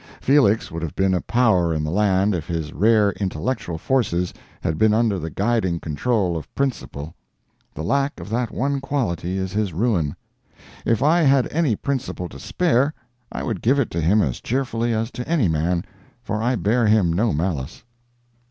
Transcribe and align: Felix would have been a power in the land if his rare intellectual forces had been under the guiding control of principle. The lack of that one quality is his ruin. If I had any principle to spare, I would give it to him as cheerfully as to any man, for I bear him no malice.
Felix 0.19 0.71
would 0.71 0.81
have 0.81 0.95
been 0.95 1.13
a 1.13 1.21
power 1.21 1.71
in 1.75 1.83
the 1.83 1.91
land 1.91 2.33
if 2.33 2.47
his 2.47 2.73
rare 2.73 3.11
intellectual 3.19 3.77
forces 3.77 4.33
had 4.61 4.79
been 4.79 4.95
under 4.95 5.19
the 5.19 5.29
guiding 5.29 5.79
control 5.79 6.35
of 6.35 6.51
principle. 6.55 7.13
The 7.75 7.83
lack 7.83 8.19
of 8.19 8.27
that 8.31 8.49
one 8.49 8.79
quality 8.81 9.37
is 9.37 9.51
his 9.53 9.73
ruin. 9.73 10.15
If 10.87 11.03
I 11.03 11.19
had 11.21 11.47
any 11.51 11.75
principle 11.75 12.27
to 12.29 12.39
spare, 12.39 12.95
I 13.31 13.43
would 13.43 13.61
give 13.61 13.77
it 13.77 13.91
to 13.91 14.01
him 14.01 14.23
as 14.23 14.41
cheerfully 14.41 14.91
as 14.91 15.11
to 15.11 15.27
any 15.29 15.47
man, 15.47 15.85
for 16.23 16.41
I 16.41 16.55
bear 16.55 16.87
him 16.87 17.13
no 17.13 17.31
malice. 17.31 17.83